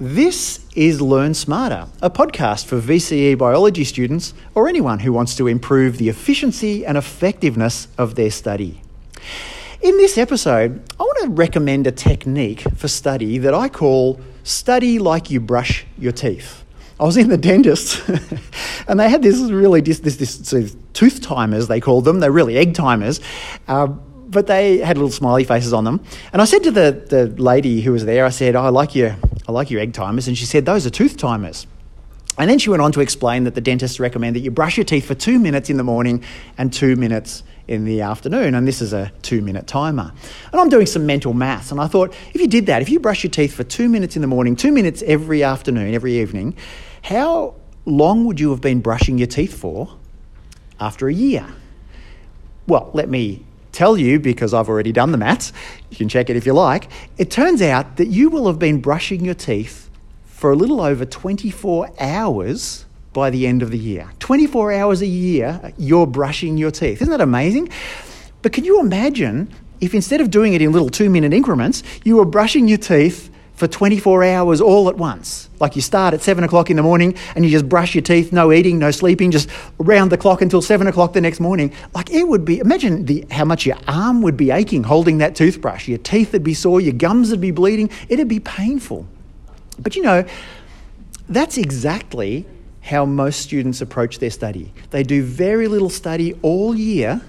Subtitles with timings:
[0.00, 5.48] This is Learn Smarter, a podcast for VCE biology students or anyone who wants to
[5.48, 8.80] improve the efficiency and effectiveness of their study.
[9.80, 15.00] In this episode, I want to recommend a technique for study that I call study
[15.00, 16.64] like you brush your teeth.
[17.00, 18.00] I was in the dentist
[18.86, 22.20] and they had this really, this, this, this sort of tooth timers, they called them.
[22.20, 23.20] They're really egg timers.
[23.66, 23.88] Uh,
[24.28, 26.00] but they had little smiley faces on them.
[26.32, 28.94] And I said to the, the lady who was there, I said, oh, I like
[28.94, 29.16] your
[29.48, 30.28] I like your egg timers.
[30.28, 31.66] And she said, Those are tooth timers.
[32.36, 34.84] And then she went on to explain that the dentists recommend that you brush your
[34.84, 36.22] teeth for two minutes in the morning
[36.56, 38.54] and two minutes in the afternoon.
[38.54, 40.12] And this is a two minute timer.
[40.52, 41.72] And I'm doing some mental maths.
[41.72, 44.14] And I thought, if you did that, if you brush your teeth for two minutes
[44.14, 46.54] in the morning, two minutes every afternoon, every evening,
[47.02, 49.96] how long would you have been brushing your teeth for
[50.78, 51.46] after a year?
[52.68, 53.46] Well, let me
[53.78, 55.52] tell you, because I've already done the maths,
[55.88, 58.80] you can check it if you like, it turns out that you will have been
[58.80, 59.88] brushing your teeth
[60.24, 64.10] for a little over 24 hours by the end of the year.
[64.18, 67.00] 24 hours a year, you're brushing your teeth.
[67.00, 67.68] Isn't that amazing?
[68.42, 69.48] But can you imagine
[69.80, 73.30] if instead of doing it in little two minute increments, you were brushing your teeth
[73.58, 75.50] for 24 hours all at once.
[75.58, 78.32] Like you start at 7 o'clock in the morning and you just brush your teeth,
[78.32, 81.74] no eating, no sleeping, just round the clock until 7 o'clock the next morning.
[81.92, 85.34] Like it would be, imagine the, how much your arm would be aching holding that
[85.34, 85.88] toothbrush.
[85.88, 87.90] Your teeth would be sore, your gums would be bleeding.
[88.08, 89.08] It'd be painful.
[89.80, 90.24] But you know,
[91.28, 92.46] that's exactly
[92.80, 94.72] how most students approach their study.
[94.90, 97.20] They do very little study all year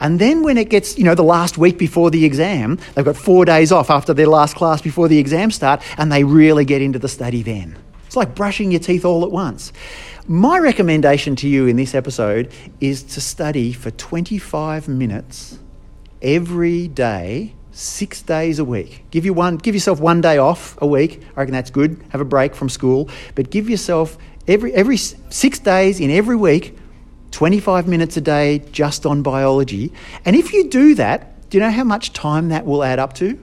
[0.00, 3.16] and then when it gets, you know, the last week before the exam, they've got
[3.16, 6.82] four days off after their last class before the exam start, and they really get
[6.82, 7.76] into the study then.
[8.06, 9.72] It's like brushing your teeth all at once.
[10.26, 15.58] My recommendation to you in this episode is to study for 25 minutes
[16.22, 19.04] every day, six days a week.
[19.10, 21.22] Give, you one, give yourself one day off a week.
[21.36, 22.02] I reckon that's good.
[22.10, 23.08] Have a break from school.
[23.34, 26.76] But give yourself every, every six days in every week
[27.30, 29.92] 25 minutes a day just on biology.
[30.24, 33.14] And if you do that, do you know how much time that will add up
[33.14, 33.38] to?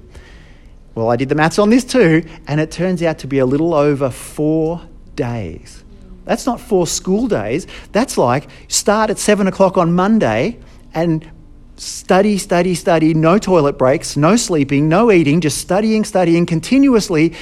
[0.96, 3.46] Well, I did the maths on this too, and it turns out to be a
[3.46, 4.82] little over four
[5.16, 5.84] days.
[6.24, 7.68] That's not four school days.
[7.92, 10.60] That's like start at seven o'clock on Monday
[10.94, 11.30] and
[11.76, 17.34] study, study, study, no toilet breaks, no sleeping, no eating, just studying, studying continuously,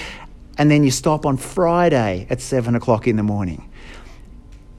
[0.58, 3.70] and then you stop on Friday at seven o'clock in the morning.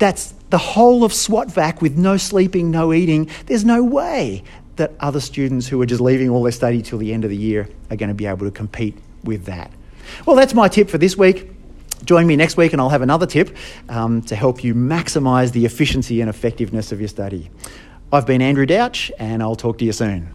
[0.05, 3.31] That's the whole of SWOTVAC with no sleeping, no eating.
[3.47, 4.45] There's no way
[4.77, 7.37] that other students who are just leaving all their study till the end of the
[7.39, 9.71] year are going to be able to compete with that.
[10.27, 11.51] Well, that's my tip for this week.
[12.05, 13.57] Join me next week and I'll have another tip
[13.89, 17.51] um, to help you maximise the efficiency and effectiveness of your study.
[18.13, 20.35] I've been Andrew Douch and I'll talk to you soon.